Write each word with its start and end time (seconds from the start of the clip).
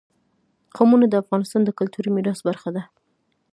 قومونه 0.75 1.05
د 1.09 1.13
افغانستان 1.23 1.61
د 1.65 1.69
کلتوري 1.79 2.09
میراث 2.15 2.39
برخه 2.47 2.69
ده. 2.75 2.83